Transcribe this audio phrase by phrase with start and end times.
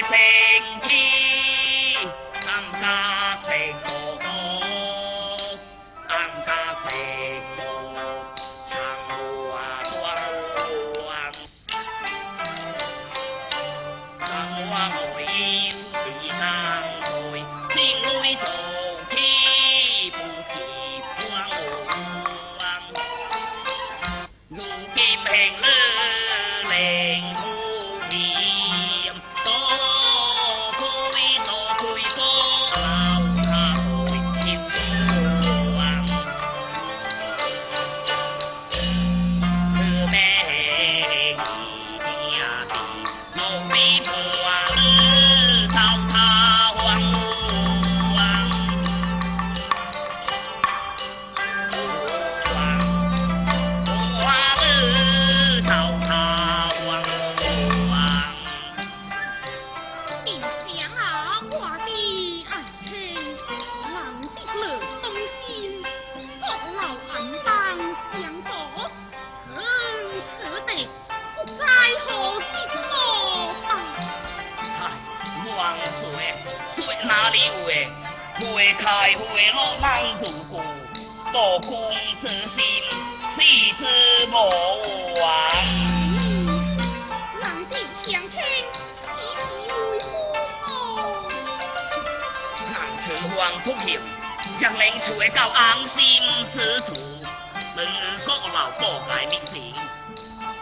[0.00, 0.79] sleeping.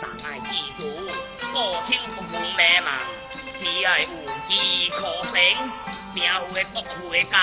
[0.00, 0.46] 但爱之
[0.76, 0.82] 主，
[1.52, 1.56] 故
[1.86, 2.60] 天不负美，
[3.58, 4.06] 只爱有
[4.48, 5.34] 机可乘，
[6.14, 6.18] 社
[6.52, 7.34] 会不负的光。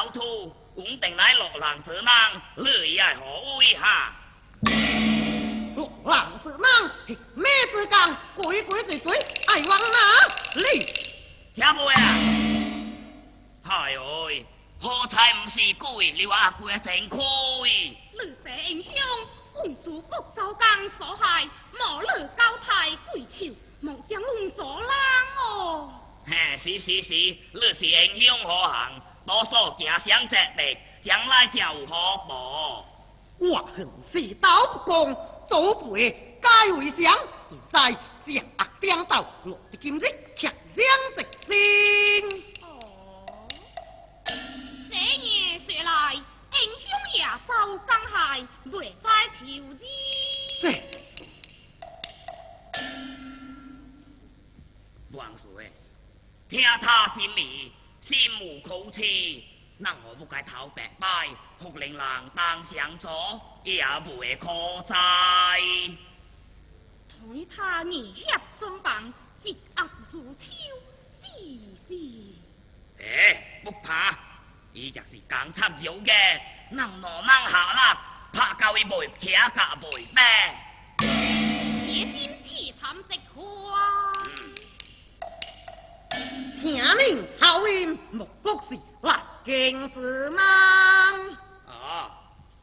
[0.00, 4.12] 草土，稳定来落浪子郎，你也何为哈？
[5.76, 6.90] 落浪子郎，
[7.34, 8.16] 咩子讲？
[8.34, 10.86] 鬼鬼鬼鬼，爱往哪里？
[11.54, 11.96] 听不啊？
[13.68, 14.30] 哎呦，
[14.80, 17.20] 好彩唔是鬼，你话鬼真亏。
[17.20, 18.92] 你这英雄，
[19.52, 21.46] 公主不遭刚所害，
[21.78, 24.88] 莫你高抬贵求，莫将弄作浪
[25.44, 25.92] 哦。
[26.26, 29.02] 嘿，是是是，你是英雄何行？
[29.26, 32.84] 多数家乡疾病，将来就有好报。
[33.38, 35.16] 我恨世道不公，
[35.48, 37.92] 祖辈皆为乡，现在
[38.26, 40.02] 将恶颠倒，落得今日
[40.36, 40.84] 强将
[41.16, 42.44] 直心。
[42.62, 43.48] 哦，
[44.24, 46.20] 这年说来，英
[46.80, 47.50] 雄也遭
[47.86, 49.80] 江害，未在求之。
[55.12, 55.72] 王岁，
[56.48, 57.72] 听他心意。
[58.02, 59.44] 心无口气，
[59.78, 61.28] 那我不该讨白拜，
[61.58, 63.08] 福令郎当相助，
[63.62, 63.84] 也
[64.18, 64.48] 未可
[64.88, 64.96] 哉。
[67.08, 70.44] 推他二侠装扮，一恶如秋，
[71.22, 71.28] 是
[71.86, 73.04] 是。
[73.04, 74.18] 哎，不怕，
[74.72, 76.40] 伊就是刚插肉嘅，
[76.70, 80.22] 能落能下啦，怕教伊背，骑甲背咩？
[81.86, 84.26] 野心气谈直话。
[86.62, 87.24] 听令
[87.68, 90.42] 音，莫不是来京子吗？
[91.66, 92.10] 哦，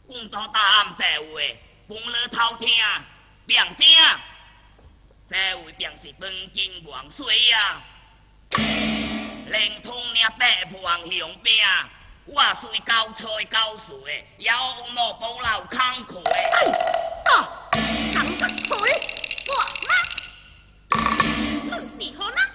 [0.07, 2.69] 公道大暗这位，本来偷听，
[3.45, 3.85] 并正，
[5.29, 7.81] 这位便是东京王水啊。
[9.49, 10.45] 连通了八
[10.81, 11.53] 万雄兵，
[12.25, 14.51] 我虽高才高水，也
[14.93, 16.21] 莫保留康亏。
[16.21, 17.69] 啊，
[18.13, 18.25] 康
[18.69, 18.77] 亏，
[19.47, 19.51] 我
[19.87, 19.91] 呢？
[21.97, 22.37] 你何人？
[22.37, 22.46] 就虽比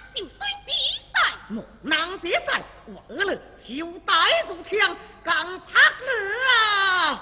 [1.53, 3.35] 赛，莫能比赛，我儿了，
[3.67, 4.13] 就带
[4.47, 7.21] 住枪，刚插了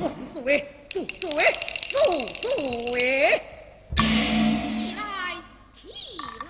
[0.00, 0.66] 无所谓
[0.96, 1.44] 无所谓
[1.92, 1.94] 无
[2.40, 3.42] 所谓
[3.96, 5.36] 起来
[5.76, 5.88] 起
[6.40, 6.46] 来。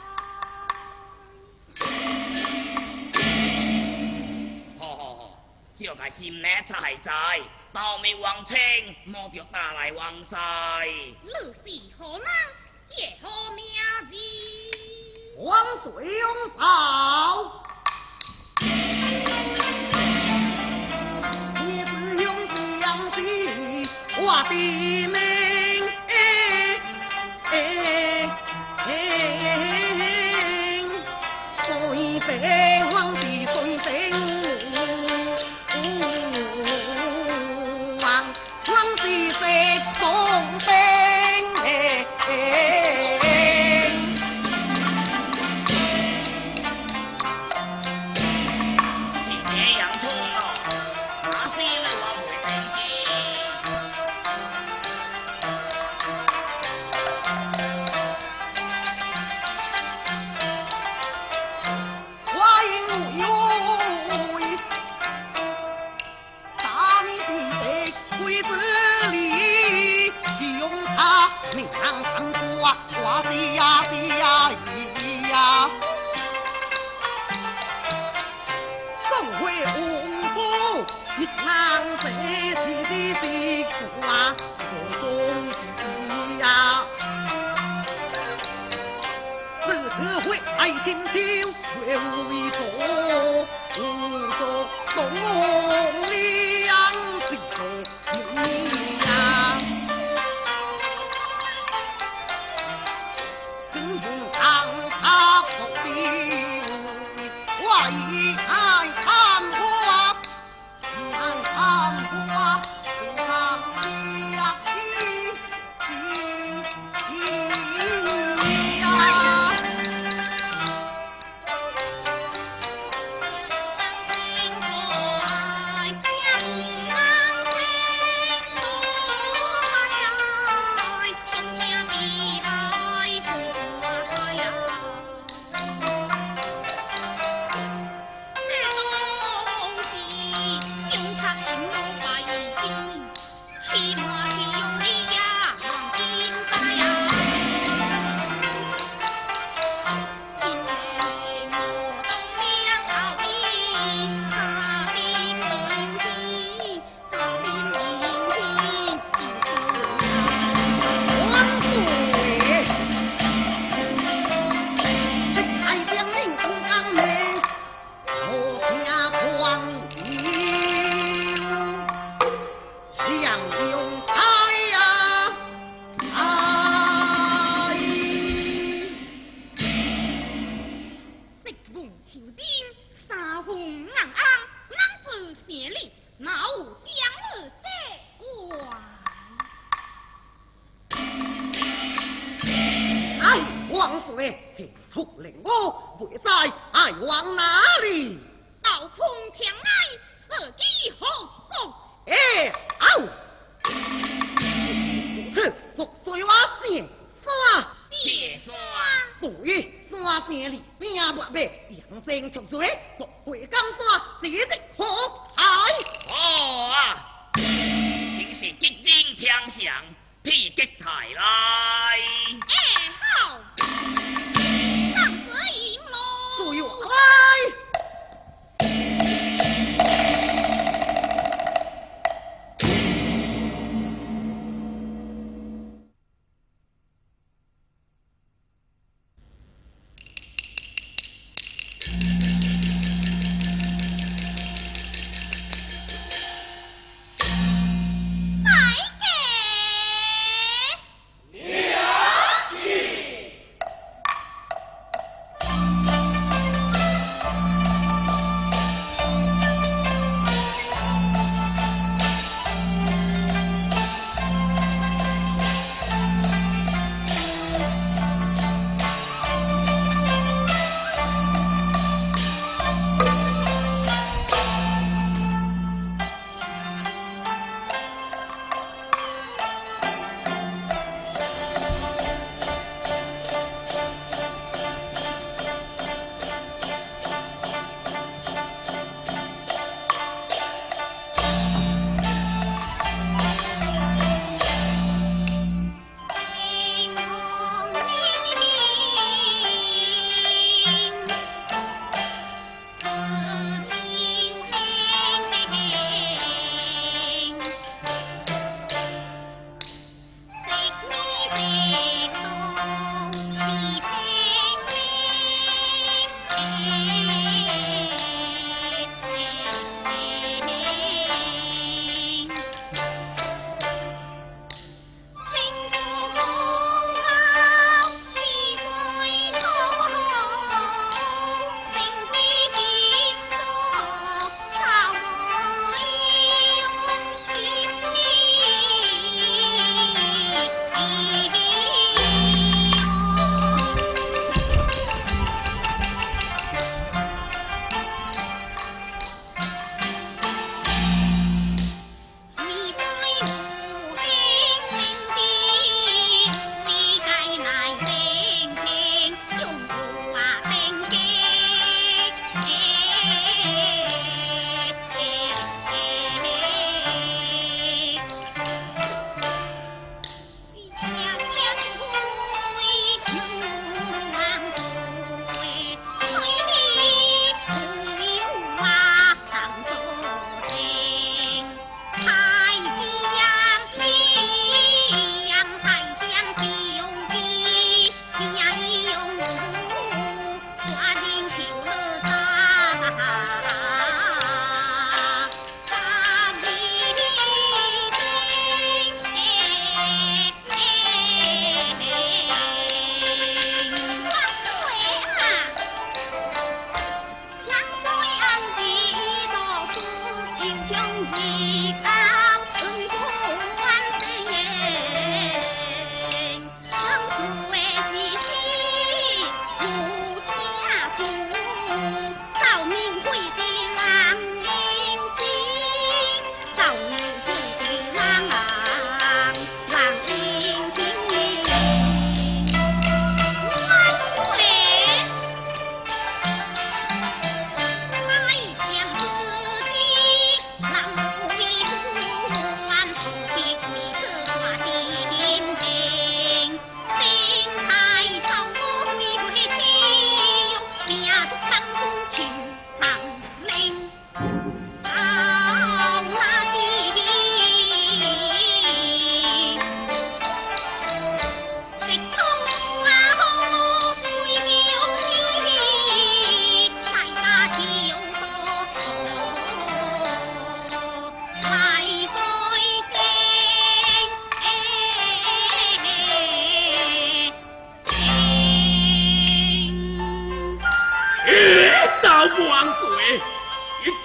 [5.76, 7.40] 这心呢才在
[7.72, 8.56] 倒霉王清
[9.06, 10.38] 我着打来王在
[11.24, 12.26] 你是何人
[12.96, 13.62] 也好喵
[14.08, 14.16] 子
[15.36, 17.64] 黄队拥抱
[24.30, 25.39] 我的妹。
[71.54, 74.50] 命堂堂过，我的呀的呀
[74.94, 75.68] 咿呀，
[79.08, 79.42] 送回
[79.76, 79.78] 五
[80.28, 80.36] 府，
[81.18, 81.48] 你难
[82.00, 82.04] 谁
[82.54, 82.90] 心的
[83.20, 83.24] 辛
[83.64, 83.68] 苦
[84.06, 84.08] 啊，
[84.56, 85.02] 不送
[85.48, 86.44] 你呀，
[89.66, 91.14] 只可会爱心酒，
[91.62, 92.58] 却无一种，
[93.76, 93.80] 无
[94.38, 94.40] 种
[94.94, 94.96] 送
[96.12, 96.49] 你。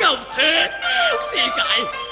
[0.06, 2.05] 就这世界。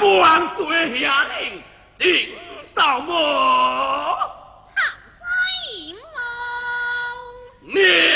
[0.00, 0.76] Bố anh tuổi
[7.74, 8.09] hè.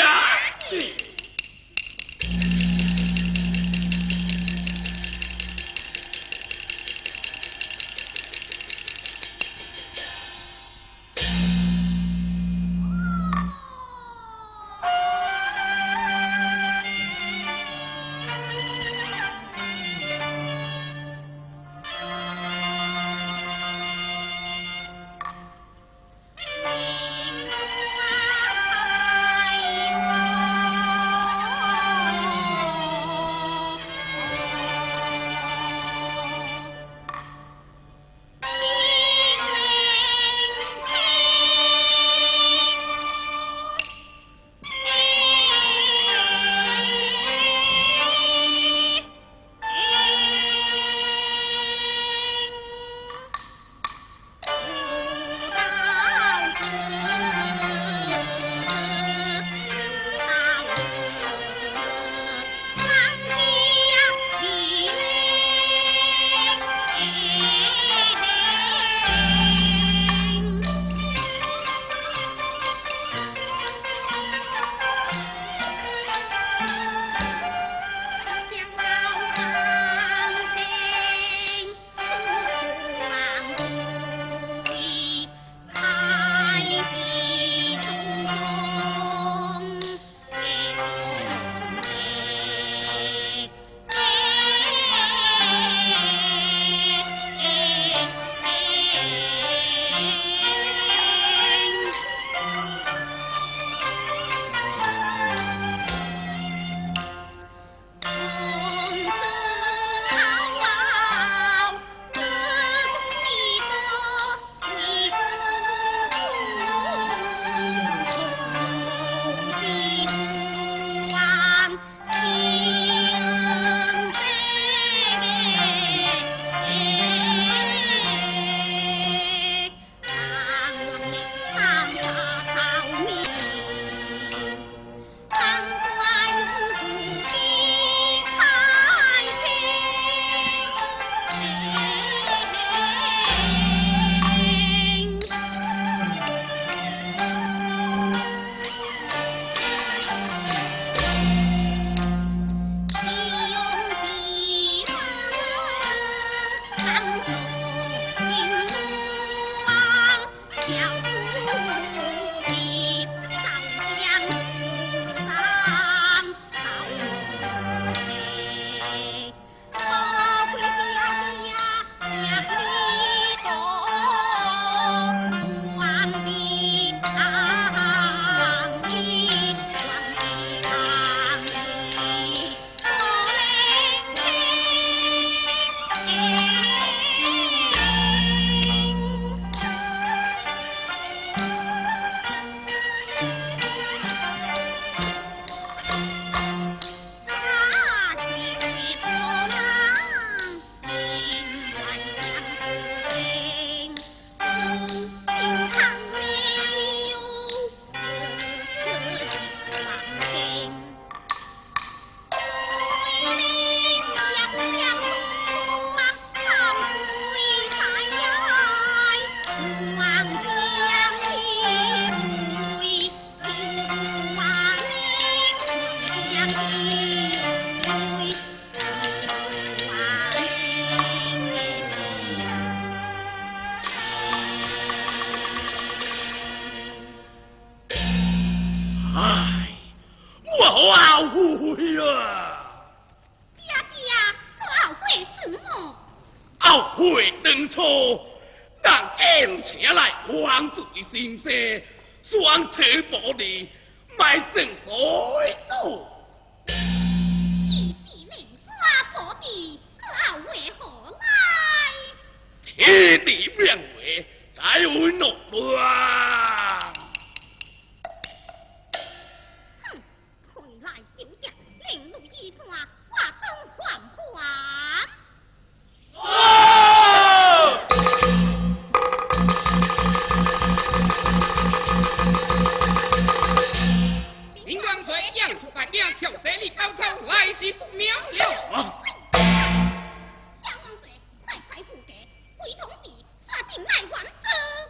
[293.79, 294.85] Này, hoàng tử!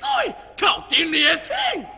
[0.00, 1.84] 哎靠近列清？
[1.84, 1.97] 好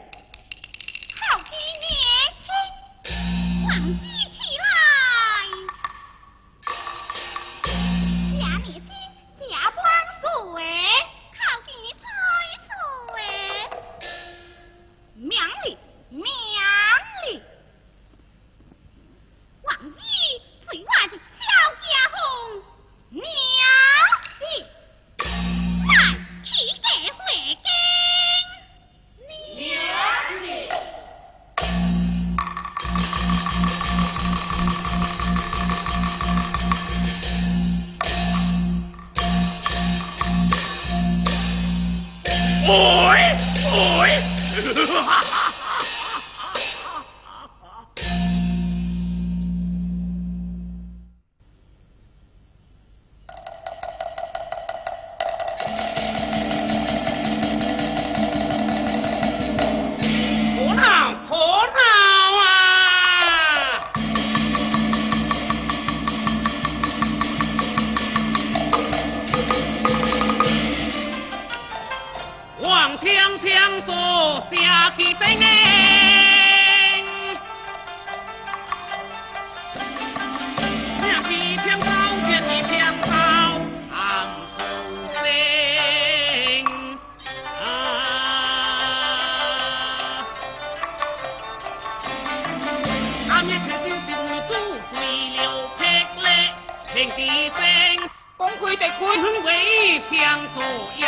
[99.45, 100.62] 为强作
[100.99, 101.05] 妖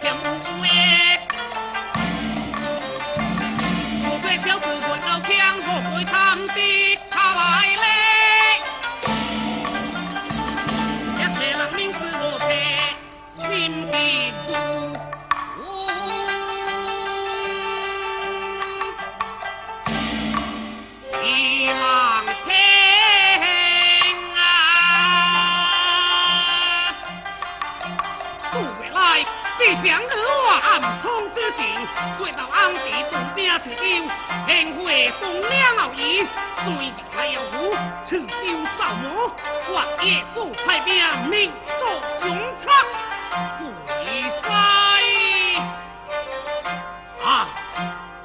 [0.00, 0.68] 天无耶。
[4.02, 5.30] 我对小子混了枪，
[5.66, 6.14] 我会参
[6.48, 6.95] 的
[31.46, 31.62] 通之境，
[32.18, 32.80] 回到安地
[33.10, 33.80] 东边去救，
[34.48, 36.26] 幸会东两后义，
[36.64, 37.74] 最近还有虎，
[38.08, 38.26] 持修
[38.76, 39.30] 扫魔，
[39.68, 40.92] 或夜不派兵，
[41.28, 42.70] 命作勇策，
[43.86, 44.44] 鬼塞
[47.24, 47.46] 啊！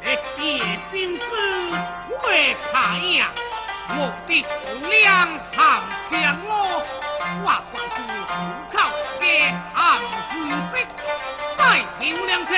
[0.04, 0.10] 这
[0.42, 1.22] 夜心思
[2.22, 3.30] 会怕呀，
[3.90, 6.50] 我的重量含强我，
[7.44, 8.34] 我管是虎
[8.72, 8.76] 口
[9.20, 9.22] 嘅
[9.74, 10.34] 含虎
[10.74, 10.76] 逼，
[11.58, 11.62] 再
[12.00, 12.54] 挑两车，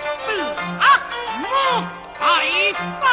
[0.00, 0.84] 得啊，
[2.20, 3.06] 我来到。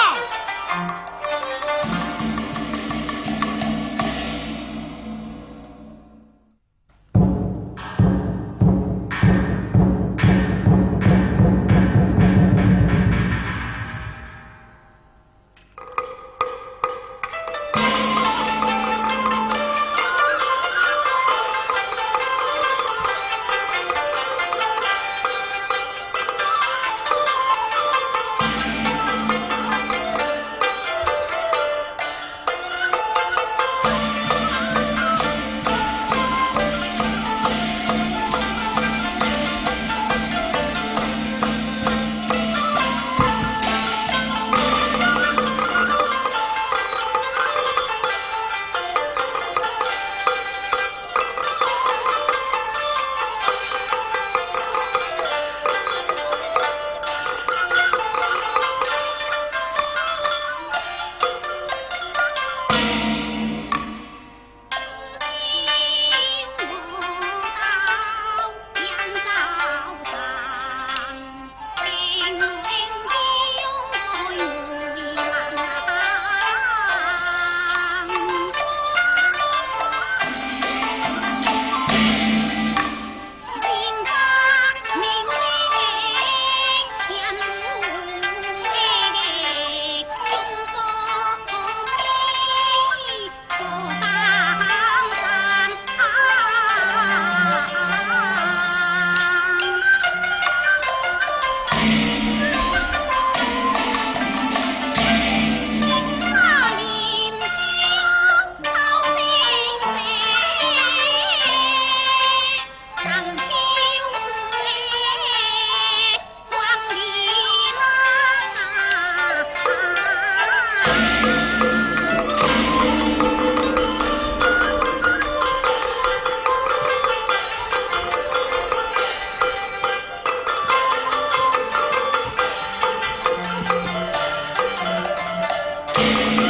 [135.98, 136.47] Thank you.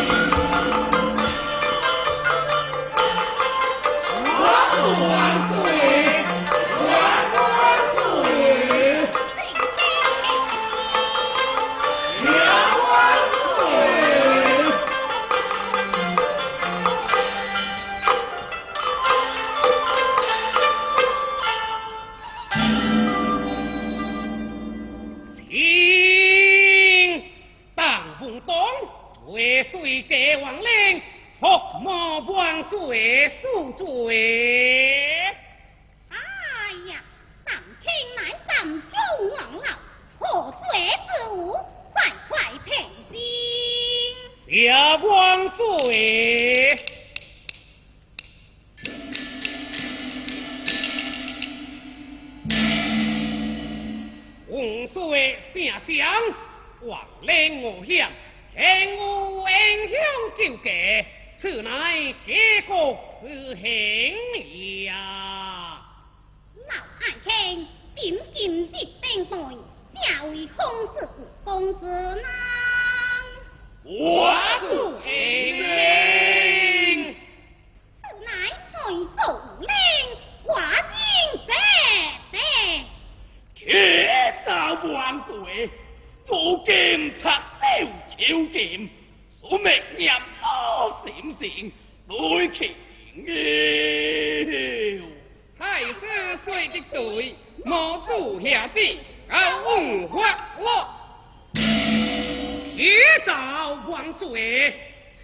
[103.28, 104.74] 赵王岁，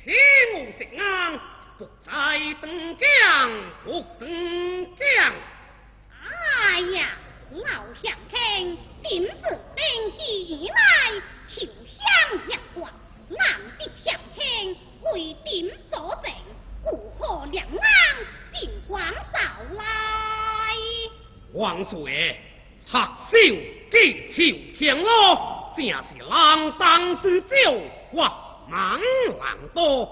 [0.04, 0.14] 请
[0.56, 1.40] 我吉安
[1.78, 2.12] 不在
[2.60, 3.50] 东江，
[3.86, 5.34] 不登东江。
[6.22, 7.12] 哎呀，
[7.52, 10.76] 老乡亲，点子登记以来，
[11.48, 12.92] 求乡下官，
[13.30, 14.76] 难得乡亲
[15.14, 16.34] 为点所证，
[16.84, 18.18] 如何两岸？
[18.52, 19.40] 点官早
[19.78, 19.84] 来。
[21.54, 22.38] 王岁，
[22.86, 23.38] 插手，
[23.90, 25.53] 记仇强啰。
[25.76, 27.72] 正是浪当之交，
[28.14, 28.32] 哇，
[28.70, 30.06] 茫人多，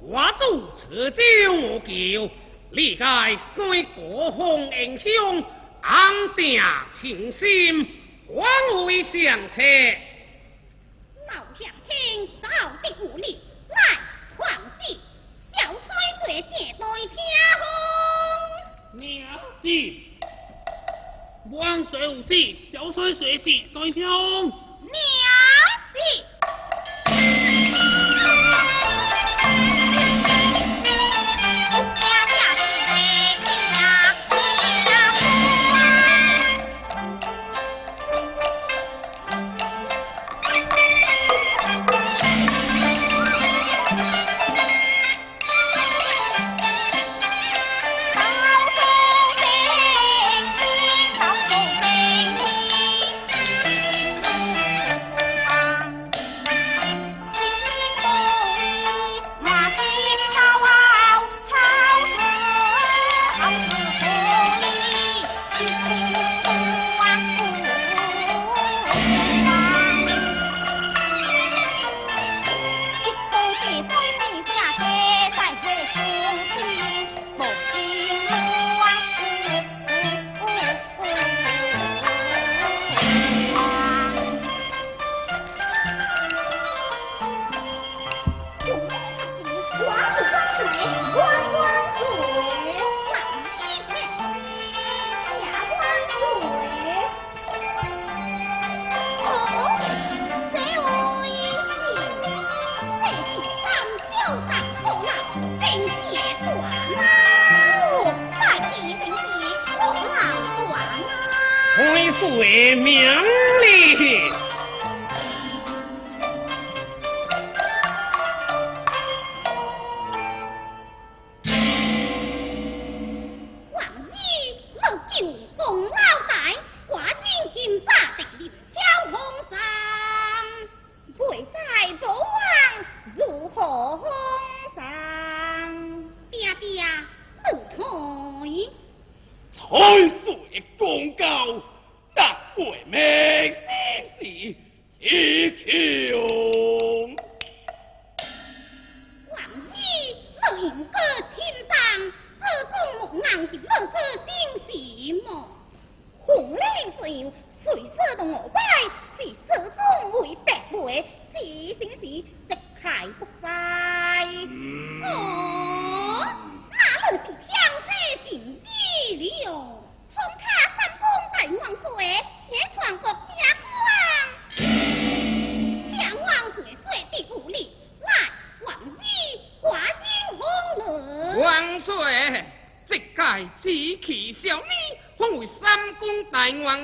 [0.00, 2.30] 我主持酒无求，
[2.70, 5.44] 历盖虽国风英雄，
[5.82, 6.62] 安定
[7.00, 7.86] 情心，
[8.28, 8.46] 枉
[8.84, 9.62] 为相车。
[11.28, 12.48] 老相亲，道
[12.82, 13.38] 的无力，
[13.68, 13.76] 来
[14.36, 14.96] 传旨，
[15.52, 15.78] 小帅
[16.26, 17.16] 绝姐来听
[17.58, 19.00] 风。
[19.00, 19.18] 娘
[19.62, 19.68] 子，
[21.50, 24.67] 万岁无事，小帅月姐来听。
[24.80, 24.90] 娘
[25.92, 25.98] 子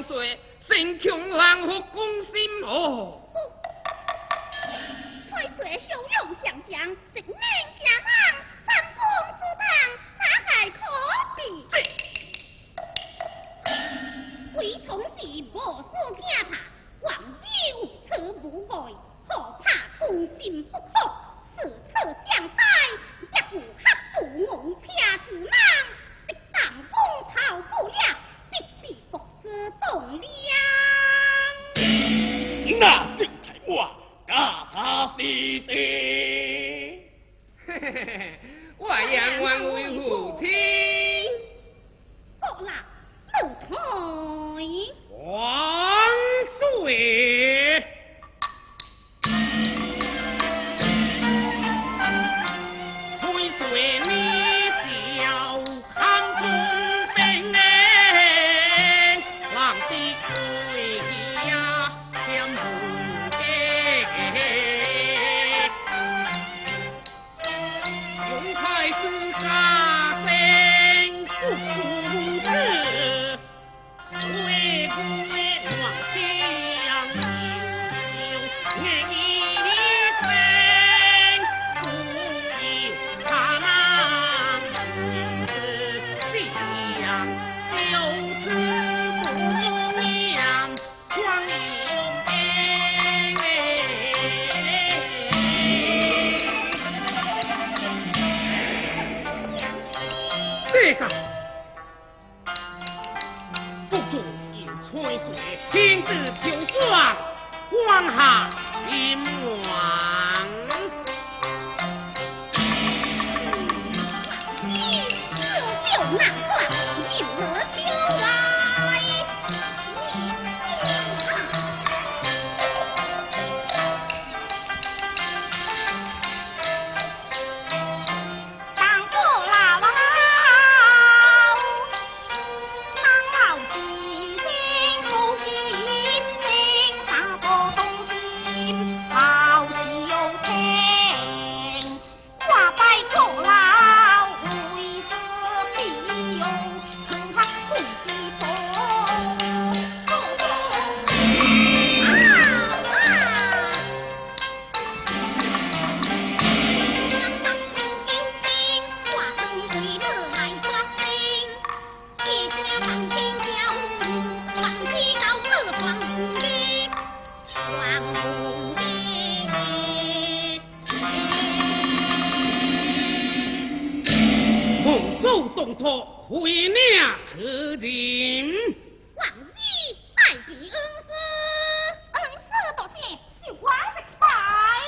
[0.07, 0.37] 所以
[0.69, 1.14] ，thank you。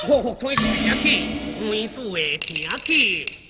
[0.07, 0.65] 红红腿听
[1.03, 3.46] 听，文素的听听。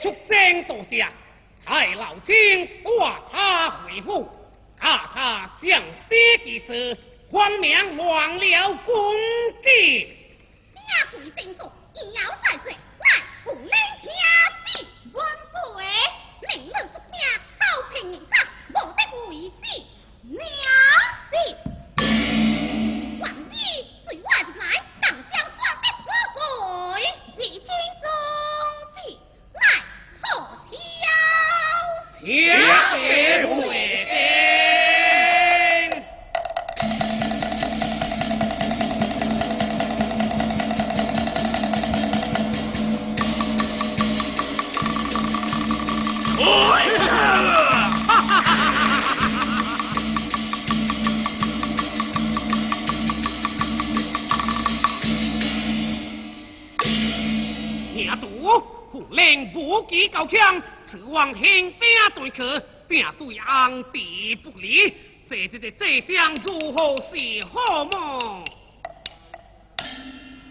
[0.00, 1.06] 出征多谢，
[1.64, 4.28] 太老精挂他回府，
[4.78, 6.96] 怕他降爹几时，
[7.30, 9.14] 荒娘忘了公
[9.62, 10.16] 计。
[10.74, 10.80] 下
[11.12, 12.76] 回定，一要再这，来
[13.44, 14.08] 不能家
[14.64, 14.66] 的
[15.12, 15.84] 万岁，
[16.48, 17.16] 令人不听，
[17.58, 17.62] 好
[17.94, 18.20] 廷名
[18.74, 19.62] 我的为子
[20.22, 20.38] 娘
[21.30, 21.34] 子，
[23.20, 23.54] 万一
[24.06, 24.28] 随万。
[32.24, 33.94] 也得会
[60.26, 60.73] 兵
[61.08, 61.80] 王兄定
[62.14, 62.42] 对去
[62.88, 64.94] 定对俺弟不利
[65.28, 68.44] 这这这这将如何是好么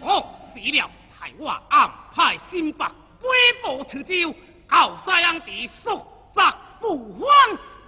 [0.00, 3.30] 哦死了太我安排新法归
[3.62, 4.34] 步辞招
[4.68, 5.96] 好在俺弟叔
[6.34, 6.40] 侄
[6.80, 7.28] 不慌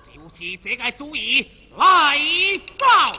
[0.04, 1.46] 就是这个主意
[1.76, 2.18] 来
[2.78, 3.18] 造